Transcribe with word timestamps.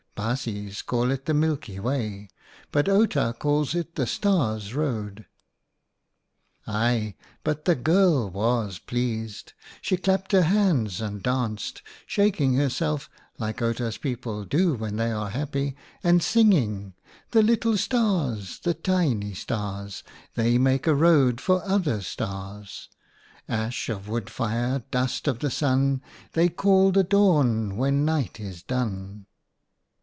Baasjes 0.13 0.83
call 0.85 1.09
it 1.09 1.25
the 1.25 1.33
Milky 1.33 1.79
Way, 1.79 2.29
but 2.71 2.87
Outa 2.87 3.33
calls 3.39 3.73
it 3.73 3.95
the 3.95 4.05
Stars' 4.05 4.75
Road. 4.75 5.25
"Ai! 6.67 7.15
but 7.43 7.65
the 7.65 7.73
girl 7.73 8.29
was 8.29 8.77
pleased! 8.77 9.53
She 9.81 9.97
clapped 9.97 10.31
her 10.33 10.43
hands 10.43 11.01
and 11.01 11.23
danced, 11.23 11.81
shaking 12.05 12.53
herself 12.53 13.09
like 13.39 13.63
Outa's 13.63 13.97
people 13.97 14.45
do 14.45 14.75
when 14.75 14.97
they 14.97 15.11
are 15.11 15.31
happy, 15.31 15.75
and 16.03 16.21
singing:—' 16.21 16.93
The 17.31 17.41
little 17.41 17.75
stars! 17.75 18.59
The 18.59 18.75
tiny 18.75 19.33
stars! 19.33 20.03
They 20.35 20.59
make 20.59 20.85
a 20.85 20.93
road 20.93 21.41
for 21.41 21.63
other 21.63 21.99
stars. 22.03 22.89
Ash 23.49 23.89
of 23.89 24.07
wood 24.07 24.29
fire! 24.29 24.83
Dust 24.91 25.27
of 25.27 25.39
the 25.39 25.49
Sun! 25.49 26.03
They 26.33 26.47
call 26.47 26.91
the 26.91 27.03
Dawn 27.03 27.75
when 27.75 28.05
Night 28.05 28.39
is 28.39 28.61
done 28.61 29.25